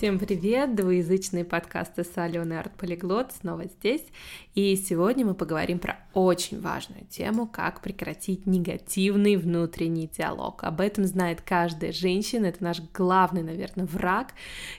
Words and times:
Всем 0.00 0.18
привет! 0.18 0.74
Двуязычные 0.76 1.44
подкасты 1.44 2.04
с 2.04 2.16
Аленой 2.16 2.58
Арт 2.58 2.72
Полиглот 2.78 3.32
снова 3.38 3.66
здесь. 3.66 4.02
И 4.54 4.74
сегодня 4.76 5.26
мы 5.26 5.34
поговорим 5.34 5.78
про 5.78 5.98
очень 6.14 6.58
важную 6.58 7.04
тему, 7.04 7.46
как 7.46 7.82
прекратить 7.82 8.46
негативный 8.46 9.36
внутренний 9.36 10.08
диалог. 10.08 10.64
Об 10.64 10.80
этом 10.80 11.04
знает 11.04 11.42
каждая 11.42 11.92
женщина, 11.92 12.46
это 12.46 12.64
наш 12.64 12.80
главный, 12.94 13.42
наверное, 13.42 13.84
враг. 13.84 14.32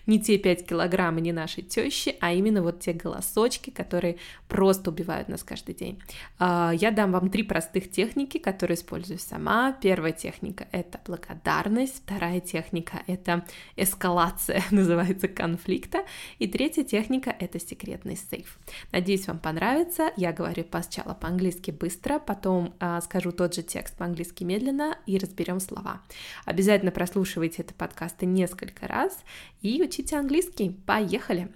Не 0.08 0.20
те 0.20 0.40
5 0.40 0.66
килограмм 0.66 1.20
и 1.20 1.22
не 1.22 1.34
наши 1.34 1.62
тещи, 1.62 2.16
а 2.20 2.34
именно 2.34 2.64
вот 2.64 2.80
те 2.80 2.92
голосочки, 2.92 3.70
которые 3.70 4.18
просто 4.48 4.90
убивают 4.90 5.30
нас 5.30 5.44
каждый 5.44 5.76
день. 5.76 6.02
А, 6.40 6.72
я 6.74 6.90
дам 6.90 7.12
вам 7.12 7.30
три 7.30 7.44
простых 7.44 7.92
техники, 7.92 8.40
которые 8.40 8.74
использую 8.74 9.20
сама. 9.20 9.72
Первая 9.74 10.14
техника— 10.14 10.68
это 10.72 11.00
благодарность, 11.06 12.02
вторая 12.04 12.40
техника— 12.40 13.04
это 13.06 13.46
эскалация, 13.76 14.64
называется 14.72 15.11
называется 15.12 15.28
конфликта. 15.28 16.06
И 16.40 16.48
третья 16.48 16.84
техника— 16.84 17.36
это 17.40 17.60
секретный 17.60 18.16
сейф. 18.16 18.58
Надеюсь, 18.92 19.28
вам 19.28 19.40
понравится. 19.40 20.12
Я 20.18 20.32
говорю 20.32 20.66
сначала 20.72 21.14
по-английски 21.14 21.72
быстро, 21.72 22.20
потом 22.20 22.74
э, 22.80 23.00
скажу 23.04 23.32
тот 23.32 23.54
же 23.54 23.62
текст 23.62 23.98
по-английски 23.98 24.44
медленно 24.44 24.98
и 25.06 25.18
разберем 25.18 25.60
слова. 25.60 26.02
Обязательно 26.46 26.92
прослушивайте 26.92 27.62
это 27.62 27.74
подкасты 27.74 28.26
несколько 28.26 28.88
раз 28.88 29.18
и 29.62 29.82
учите 29.82 30.18
английский. 30.18 30.72
Поехали! 30.86 31.50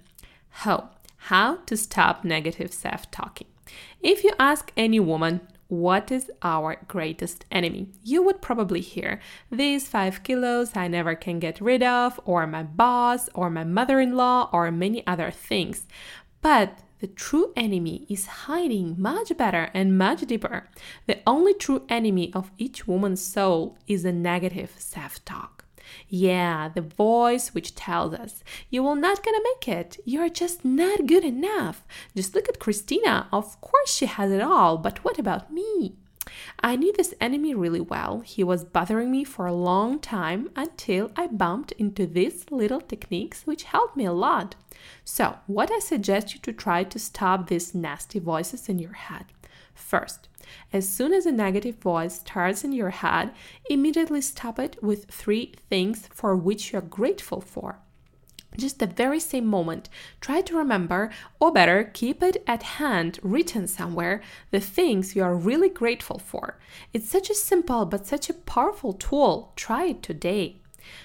How? 0.64 0.88
How 1.30 1.58
to 1.66 1.76
stop 1.76 2.24
negative 2.24 2.70
self-talking. 2.70 3.46
If 4.00 4.22
you 4.22 4.32
ask 4.38 4.70
any 4.76 5.00
woman 5.00 5.40
What 5.68 6.12
is 6.12 6.30
our 6.42 6.76
greatest 6.86 7.44
enemy? 7.50 7.88
You 8.04 8.22
would 8.22 8.40
probably 8.40 8.80
hear 8.80 9.20
these 9.50 9.88
five 9.88 10.22
kilos 10.22 10.76
I 10.76 10.86
never 10.86 11.16
can 11.16 11.40
get 11.40 11.60
rid 11.60 11.82
of, 11.82 12.20
or 12.24 12.46
my 12.46 12.62
boss, 12.62 13.28
or 13.34 13.50
my 13.50 13.64
mother 13.64 13.98
in 13.98 14.14
law, 14.14 14.48
or 14.52 14.70
many 14.70 15.04
other 15.06 15.32
things. 15.32 15.86
But 16.40 16.78
the 17.00 17.08
true 17.08 17.52
enemy 17.56 18.06
is 18.08 18.26
hiding 18.26 18.94
much 18.96 19.36
better 19.36 19.70
and 19.74 19.98
much 19.98 20.20
deeper. 20.20 20.68
The 21.06 21.18
only 21.26 21.52
true 21.52 21.84
enemy 21.88 22.32
of 22.32 22.52
each 22.58 22.86
woman's 22.86 23.20
soul 23.20 23.76
is 23.88 24.04
a 24.04 24.12
negative 24.12 24.74
self 24.78 25.24
talk. 25.24 25.55
Yeah, 26.08 26.68
the 26.68 26.80
voice 26.80 27.54
which 27.54 27.74
tells 27.74 28.14
us, 28.14 28.42
you 28.70 28.82
will 28.82 28.96
not 28.96 29.24
gonna 29.24 29.42
make 29.42 29.68
it. 29.68 29.98
You're 30.04 30.28
just 30.28 30.64
not 30.64 31.06
good 31.06 31.24
enough. 31.24 31.84
Just 32.14 32.34
look 32.34 32.48
at 32.48 32.58
Christina. 32.58 33.28
Of 33.32 33.60
course 33.60 33.94
she 33.94 34.06
has 34.06 34.30
it 34.30 34.42
all, 34.42 34.78
but 34.78 35.04
what 35.04 35.18
about 35.18 35.52
me? 35.52 35.94
I 36.60 36.76
knew 36.76 36.92
this 36.92 37.14
enemy 37.20 37.54
really 37.54 37.80
well. 37.80 38.20
He 38.20 38.42
was 38.42 38.64
bothering 38.64 39.10
me 39.10 39.24
for 39.24 39.46
a 39.46 39.52
long 39.52 40.00
time 40.00 40.50
until 40.56 41.10
I 41.16 41.28
bumped 41.28 41.72
into 41.72 42.06
these 42.06 42.50
little 42.50 42.80
techniques 42.80 43.46
which 43.46 43.64
helped 43.64 43.96
me 43.96 44.04
a 44.04 44.12
lot. 44.12 44.56
So, 45.04 45.36
what 45.46 45.70
I 45.70 45.78
suggest 45.78 46.34
you 46.34 46.40
to 46.40 46.52
try 46.52 46.84
to 46.84 46.98
stop 46.98 47.48
these 47.48 47.74
nasty 47.74 48.18
voices 48.18 48.68
in 48.68 48.78
your 48.78 48.92
head. 48.92 49.26
First, 49.76 50.28
as 50.72 50.88
soon 50.88 51.12
as 51.12 51.26
a 51.26 51.32
negative 51.32 51.76
voice 51.76 52.20
starts 52.20 52.64
in 52.64 52.72
your 52.72 52.90
head, 52.90 53.32
immediately 53.70 54.20
stop 54.20 54.58
it 54.58 54.82
with 54.82 55.04
three 55.04 55.52
things 55.68 56.08
for 56.12 56.34
which 56.34 56.72
you're 56.72 56.82
grateful 56.82 57.40
for. 57.40 57.78
Just 58.56 58.78
the 58.78 58.86
very 58.86 59.20
same 59.20 59.44
moment, 59.46 59.90
try 60.20 60.40
to 60.40 60.56
remember, 60.56 61.10
or 61.38 61.52
better, 61.52 61.84
keep 61.92 62.22
it 62.22 62.42
at 62.46 62.62
hand, 62.62 63.20
written 63.22 63.66
somewhere, 63.66 64.22
the 64.50 64.60
things 64.60 65.14
you 65.14 65.22
are 65.22 65.36
really 65.36 65.68
grateful 65.68 66.18
for. 66.18 66.58
It's 66.94 67.08
such 67.08 67.28
a 67.28 67.34
simple 67.34 67.84
but 67.84 68.06
such 68.06 68.30
a 68.30 68.34
powerful 68.34 68.94
tool. 68.94 69.52
Try 69.56 69.86
it 69.86 70.02
today. 70.02 70.56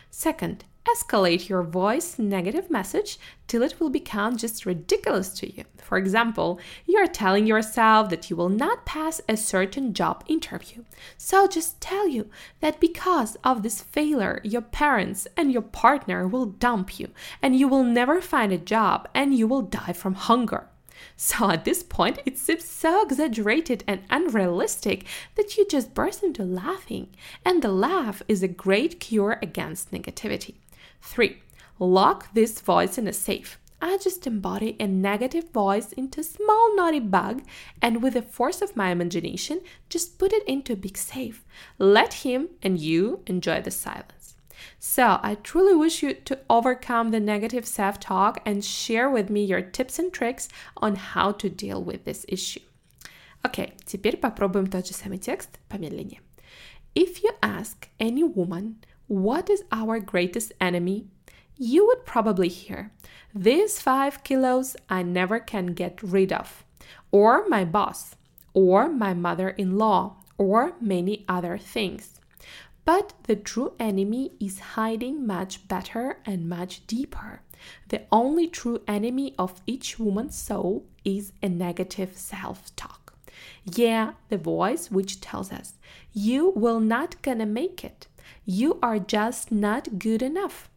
Second, 0.09 0.63
escalate 0.85 1.47
your 1.47 1.63
voice 1.63 2.17
negative 2.17 2.69
message 2.69 3.19
till 3.47 3.61
it 3.61 3.79
will 3.79 3.89
become 3.89 4.35
just 4.35 4.65
ridiculous 4.65 5.29
to 5.29 5.55
you. 5.55 5.63
For 5.77 5.97
example, 5.97 6.59
you 6.85 6.97
are 6.97 7.07
telling 7.07 7.45
yourself 7.45 8.09
that 8.09 8.29
you 8.29 8.35
will 8.35 8.49
not 8.49 8.85
pass 8.85 9.21
a 9.29 9.37
certain 9.37 9.93
job 9.93 10.23
interview. 10.27 10.83
So 11.17 11.47
just 11.47 11.79
tell 11.81 12.07
you 12.07 12.29
that 12.61 12.79
because 12.79 13.35
of 13.43 13.61
this 13.61 13.81
failure, 13.81 14.41
your 14.43 14.61
parents 14.61 15.27
and 15.37 15.51
your 15.51 15.61
partner 15.61 16.27
will 16.27 16.45
dump 16.45 16.99
you 16.99 17.09
and 17.41 17.55
you 17.55 17.67
will 17.67 17.83
never 17.83 18.21
find 18.21 18.51
a 18.51 18.57
job 18.57 19.07
and 19.13 19.35
you 19.35 19.47
will 19.47 19.61
die 19.61 19.93
from 19.93 20.15
hunger. 20.15 20.67
So 21.15 21.49
at 21.49 21.65
this 21.65 21.83
point, 21.83 22.19
it 22.25 22.37
seems 22.37 22.65
so 22.65 23.03
exaggerated 23.03 23.83
and 23.87 24.01
unrealistic 24.09 25.05
that 25.35 25.57
you 25.57 25.67
just 25.67 25.93
burst 25.93 26.23
into 26.23 26.43
laughing. 26.43 27.09
And 27.45 27.61
the 27.61 27.71
laugh 27.71 28.21
is 28.27 28.43
a 28.43 28.47
great 28.47 28.99
cure 28.99 29.39
against 29.41 29.91
negativity. 29.91 30.55
3. 31.00 31.42
Lock 31.78 32.32
this 32.32 32.60
voice 32.60 32.98
in 32.98 33.06
a 33.06 33.12
safe. 33.12 33.58
I 33.80 33.98
just 33.98 34.26
embody 34.26 34.74
a 34.80 34.86
negative 34.86 35.50
voice 35.50 35.92
into 35.92 36.20
a 36.20 36.24
small 36.24 36.74
naughty 36.74 37.00
bug 37.00 37.42
and 37.82 38.02
with 38.02 38.14
the 38.14 38.22
force 38.22 38.62
of 38.62 38.74
my 38.74 38.90
imagination, 38.90 39.60
just 39.90 40.18
put 40.18 40.32
it 40.32 40.46
into 40.48 40.72
a 40.72 40.76
big 40.76 40.96
safe. 40.96 41.44
Let 41.78 42.24
him 42.24 42.48
and 42.62 42.78
you 42.78 43.20
enjoy 43.26 43.60
the 43.60 43.70
silence. 43.70 44.34
So, 44.78 45.18
I 45.22 45.36
truly 45.42 45.74
wish 45.74 46.02
you 46.02 46.14
to 46.14 46.38
overcome 46.48 47.10
the 47.10 47.20
negative 47.20 47.66
self 47.66 48.00
talk 48.00 48.40
and 48.46 48.64
share 48.64 49.10
with 49.10 49.28
me 49.28 49.44
your 49.44 49.60
tips 49.60 49.98
and 49.98 50.12
tricks 50.12 50.48
on 50.78 50.96
how 50.96 51.32
to 51.32 51.50
deal 51.50 51.82
with 51.82 52.04
this 52.04 52.24
issue. 52.28 52.60
Окей, 53.44 53.66
okay, 53.66 53.72
теперь 53.84 54.16
попробуем 54.16 54.66
тот 54.66 54.86
же 54.86 54.94
самый 54.94 55.18
текст 55.18 55.58
помедленнее. 55.68 56.20
If 56.94 57.22
you 57.22 57.30
ask 57.42 57.88
any 58.00 58.24
woman 58.24 58.76
what 59.11 59.49
is 59.49 59.61
our 59.73 59.99
greatest 59.99 60.53
enemy? 60.61 61.05
You 61.57 61.85
would 61.87 62.05
probably 62.05 62.47
hear, 62.47 62.93
These 63.35 63.81
five 63.81 64.23
kilos 64.23 64.77
I 64.89 65.03
never 65.03 65.37
can 65.37 65.73
get 65.73 66.01
rid 66.01 66.31
of, 66.31 66.63
or 67.11 67.45
my 67.49 67.65
boss, 67.65 68.15
or 68.53 68.87
my 68.87 69.13
mother 69.13 69.49
in 69.49 69.77
law, 69.77 70.15
or 70.37 70.75
many 70.79 71.25
other 71.27 71.57
things. 71.57 72.21
But 72.85 73.11
the 73.23 73.35
true 73.35 73.73
enemy 73.81 74.31
is 74.39 74.77
hiding 74.79 75.27
much 75.27 75.67
better 75.67 76.19
and 76.25 76.47
much 76.47 76.87
deeper. 76.87 77.41
The 77.89 78.03
only 78.13 78.47
true 78.47 78.79
enemy 78.87 79.35
of 79.37 79.61
each 79.67 79.99
woman's 79.99 80.37
soul 80.37 80.85
is 81.03 81.33
a 81.43 81.49
negative 81.49 82.15
self 82.15 82.73
talk. 82.77 83.13
Yeah, 83.65 84.13
the 84.29 84.37
voice 84.37 84.89
which 84.89 85.19
tells 85.19 85.51
us, 85.51 85.73
You 86.13 86.53
will 86.55 86.79
not 86.79 87.21
gonna 87.21 87.45
make 87.45 87.83
it. 87.83 88.07
You 88.45 88.79
are 88.81 88.99
just 88.99 89.51
not 89.51 89.99
good 89.99 90.21
enough. 90.21 90.69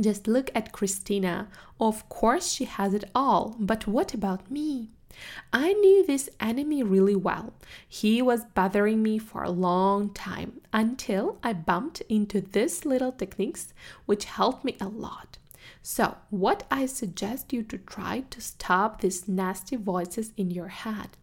Just 0.00 0.26
look 0.26 0.50
at 0.54 0.72
Christina. 0.72 1.48
Of 1.80 2.08
course, 2.08 2.52
she 2.52 2.64
has 2.64 2.94
it 2.94 3.04
all, 3.14 3.56
but 3.58 3.86
what 3.86 4.14
about 4.14 4.50
me? 4.50 4.90
I 5.52 5.72
knew 5.72 6.06
this 6.06 6.30
enemy 6.38 6.82
really 6.82 7.16
well. 7.16 7.52
He 7.88 8.22
was 8.22 8.44
bothering 8.54 9.02
me 9.02 9.18
for 9.18 9.42
a 9.42 9.50
long 9.50 10.10
time 10.14 10.60
until 10.72 11.38
I 11.42 11.52
bumped 11.52 12.00
into 12.08 12.40
these 12.40 12.84
little 12.84 13.12
techniques 13.12 13.74
which 14.06 14.24
helped 14.24 14.64
me 14.64 14.76
a 14.80 14.88
lot. 14.88 15.38
So, 15.82 16.18
what 16.30 16.64
I 16.70 16.86
suggest 16.86 17.52
you 17.52 17.62
to 17.64 17.78
try 17.78 18.20
to 18.30 18.40
stop 18.40 19.00
these 19.00 19.26
nasty 19.26 19.76
voices 19.76 20.32
in 20.36 20.50
your 20.50 20.68
head. 20.68 21.16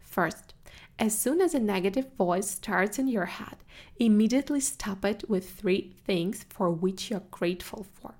First, 0.00 0.54
as 0.98 1.18
soon 1.18 1.40
as 1.40 1.54
a 1.54 1.60
negative 1.60 2.12
voice 2.16 2.50
starts 2.50 2.98
in 2.98 3.08
your 3.08 3.26
head, 3.26 3.56
immediately 3.98 4.60
stop 4.60 5.04
it 5.04 5.28
with 5.28 5.50
three 5.50 5.94
things 6.04 6.44
for 6.50 6.70
which 6.70 7.10
you're 7.10 7.22
grateful 7.30 7.86
for. 7.94 8.14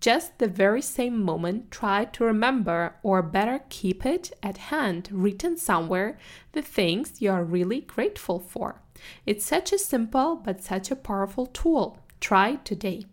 Just 0.00 0.38
the 0.38 0.48
very 0.48 0.82
same 0.82 1.22
moment, 1.22 1.70
try 1.70 2.04
to 2.04 2.24
remember, 2.24 2.96
or 3.02 3.22
better, 3.22 3.60
keep 3.70 4.04
it 4.04 4.32
at 4.42 4.58
hand, 4.58 5.08
written 5.10 5.56
somewhere, 5.56 6.18
the 6.52 6.62
things 6.62 7.20
you 7.20 7.30
are 7.30 7.44
really 7.44 7.80
grateful 7.80 8.38
for. 8.38 8.82
It's 9.24 9.44
such 9.44 9.72
a 9.72 9.78
simple 9.78 10.36
but 10.36 10.62
such 10.62 10.90
a 10.90 10.96
powerful 10.96 11.46
tool. 11.46 11.98
Try 12.20 12.56
today. 12.56 13.04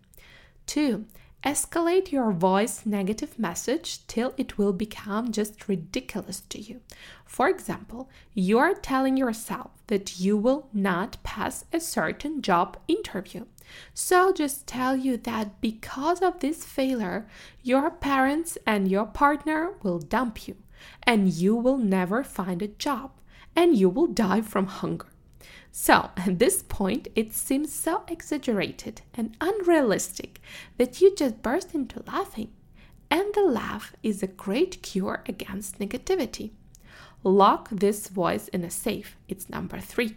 2. 0.68 1.06
Escalate 1.44 2.10
your 2.10 2.32
voice 2.32 2.86
negative 2.86 3.38
message 3.38 4.08
till 4.08 4.34
it 4.38 4.58
will 4.58 4.72
become 4.72 5.30
just 5.30 5.68
ridiculous 5.68 6.40
to 6.40 6.58
you. 6.58 6.80
For 7.26 7.50
example, 7.50 8.10
you 8.34 8.60
are 8.60 8.74
telling 8.74 9.18
yourself 9.18 9.72
that 9.88 10.22
you 10.22 10.38
will 10.38 10.70
not 10.72 11.22
pass 11.24 11.66
a 11.74 11.82
certain 11.82 12.42
job 12.42 12.78
interview. 12.88 13.44
So 13.94 14.32
just 14.32 14.68
tell 14.68 14.96
you 14.96 15.18
that 15.18 15.60
because 15.60 16.22
of 16.22 16.40
this 16.40 16.64
failure, 16.64 17.28
your 17.62 17.92
parents 17.92 18.58
and 18.66 18.90
your 18.90 19.06
partner 19.06 19.74
will 19.84 20.00
dump 20.00 20.48
you, 20.48 20.56
and 21.04 21.28
you 21.28 21.58
will 21.58 21.78
never 21.78 22.24
find 22.24 22.62
a 22.62 22.68
job, 22.70 23.12
and 23.54 23.76
you 23.76 23.90
will 23.90 24.08
die 24.08 24.42
from 24.42 24.68
hunger. 24.68 25.08
So, 25.72 26.12
at 26.18 26.40
this 26.40 26.64
point, 26.64 27.08
it 27.16 27.34
seems 27.34 27.74
so 27.74 28.04
exaggerated 28.08 29.02
and 29.14 29.36
unrealistic 29.42 30.40
that 30.78 31.02
you 31.02 31.16
just 31.16 31.42
burst 31.42 31.74
into 31.74 32.04
laughing. 32.08 32.52
And 33.10 33.34
the 33.34 33.44
laugh 33.44 33.96
is 34.04 34.24
a 34.24 34.28
great 34.28 34.82
cure 34.82 35.24
against 35.28 35.80
negativity. 35.80 36.52
Lock 37.24 37.70
this 37.70 38.08
voice 38.08 38.48
in 38.50 38.64
a 38.64 38.72
safe. 38.72 39.18
It's 39.28 39.50
number 39.50 39.80
three. 39.80 40.16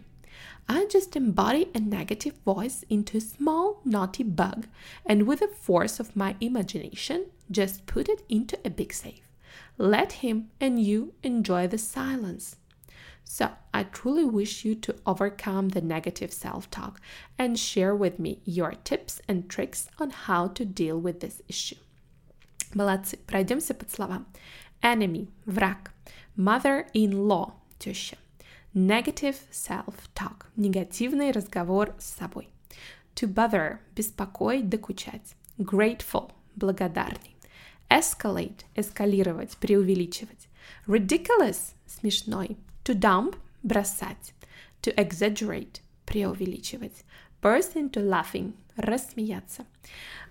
I 0.69 0.85
just 0.85 1.15
embody 1.15 1.69
a 1.73 1.79
negative 1.79 2.35
voice 2.43 2.83
into 2.89 3.17
a 3.17 3.21
small, 3.21 3.81
naughty 3.85 4.23
bug, 4.23 4.67
and 5.05 5.25
with 5.25 5.39
the 5.39 5.47
force 5.47 5.99
of 5.99 6.15
my 6.15 6.35
imagination, 6.41 7.27
just 7.49 7.85
put 7.85 8.09
it 8.09 8.23
into 8.27 8.59
a 8.65 8.69
big 8.69 8.93
safe. 8.93 9.27
Let 9.77 10.23
him 10.23 10.49
and 10.59 10.83
you 10.83 11.13
enjoy 11.23 11.67
the 11.67 11.77
silence. 11.77 12.57
So, 13.26 13.50
I 13.72 13.84
truly 13.84 14.24
wish 14.24 14.64
you 14.64 14.74
to 14.74 14.96
overcome 15.06 15.70
the 15.70 15.80
negative 15.80 16.32
self 16.32 16.70
talk 16.70 17.00
and 17.38 17.58
share 17.58 17.94
with 17.94 18.18
me 18.18 18.40
your 18.44 18.72
tips 18.84 19.20
and 19.26 19.48
tricks 19.48 19.88
on 19.98 20.10
how 20.10 20.48
to 20.48 20.64
deal 20.64 20.98
with 20.98 21.20
this 21.20 21.40
issue. 21.48 21.78
Молодцы, 22.74 23.18
пройдемся 23.26 23.74
под 23.74 23.90
словам. 23.90 24.26
Enemy – 24.82 25.46
враг. 25.46 25.92
Mother-in-law – 26.36 27.78
теща. 27.78 28.16
Negative 28.74 29.36
self-talk – 29.50 30.56
негативный 30.56 31.30
разговор 31.30 31.94
с 31.98 32.06
собой. 32.06 32.48
To 33.14 33.26
bother – 33.26 33.94
беспокоить, 33.94 34.68
докучать. 34.68 35.34
Grateful – 35.58 36.56
благодарный. 36.56 37.36
Escalate – 37.90 38.74
эскалировать, 38.74 39.58
преувеличивать. 39.58 40.48
Ridiculous – 40.86 41.86
смешной. 41.86 42.56
To 42.87 42.97
dump– 42.97 43.35
бросать. 43.63 44.33
To 44.83 44.95
exaggerate– 44.95 45.81
преувеличивать. 46.05 47.03
Burst 47.41 47.73
into 47.75 48.01
laughing– 48.01 48.53
рассмеяться. 48.77 49.65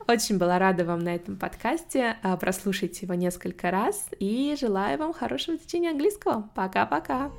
Очень 0.08 0.38
была 0.38 0.58
рада 0.58 0.86
вам 0.86 1.00
на 1.00 1.14
этом 1.14 1.36
подкасте. 1.36 2.16
Прослушайте 2.40 3.04
его 3.04 3.12
несколько 3.12 3.70
раз 3.70 4.08
и 4.18 4.56
желаю 4.58 4.98
вам 4.98 5.12
хорошего 5.12 5.58
течения 5.58 5.90
английского. 5.90 6.48
Пока-пока! 6.54 7.30